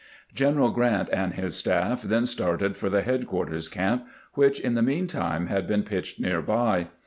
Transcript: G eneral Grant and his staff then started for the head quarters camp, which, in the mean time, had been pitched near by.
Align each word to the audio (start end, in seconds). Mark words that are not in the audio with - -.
G 0.33 0.45
eneral 0.45 0.73
Grant 0.73 1.09
and 1.13 1.35
his 1.35 1.55
staff 1.55 2.01
then 2.01 2.25
started 2.25 2.75
for 2.75 2.89
the 2.89 3.03
head 3.03 3.27
quarters 3.27 3.67
camp, 3.69 4.07
which, 4.33 4.59
in 4.59 4.73
the 4.73 4.81
mean 4.81 5.05
time, 5.05 5.45
had 5.45 5.67
been 5.67 5.83
pitched 5.83 6.19
near 6.19 6.41
by. 6.41 6.87